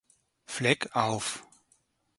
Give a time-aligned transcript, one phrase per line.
[0.47, 1.43] Fleck“ auf.